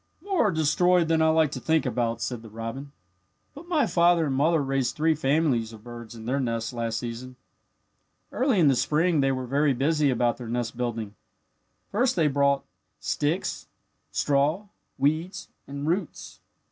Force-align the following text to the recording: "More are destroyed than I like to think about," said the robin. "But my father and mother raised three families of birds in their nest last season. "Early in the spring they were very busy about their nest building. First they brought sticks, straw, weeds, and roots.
"More 0.23 0.47
are 0.47 0.51
destroyed 0.51 1.09
than 1.09 1.21
I 1.21 1.27
like 1.27 1.51
to 1.51 1.59
think 1.59 1.85
about," 1.85 2.23
said 2.23 2.41
the 2.41 2.49
robin. 2.49 2.91
"But 3.53 3.67
my 3.67 3.85
father 3.85 4.25
and 4.25 4.35
mother 4.35 4.59
raised 4.63 4.95
three 4.95 5.13
families 5.13 5.73
of 5.73 5.83
birds 5.83 6.15
in 6.15 6.25
their 6.25 6.39
nest 6.39 6.73
last 6.73 6.97
season. 6.97 7.35
"Early 8.31 8.59
in 8.59 8.67
the 8.67 8.75
spring 8.75 9.21
they 9.21 9.31
were 9.31 9.45
very 9.45 9.73
busy 9.73 10.09
about 10.09 10.37
their 10.37 10.49
nest 10.49 10.75
building. 10.75 11.13
First 11.91 12.15
they 12.15 12.27
brought 12.27 12.63
sticks, 12.99 13.67
straw, 14.11 14.69
weeds, 14.97 15.49
and 15.67 15.85
roots. 15.85 16.39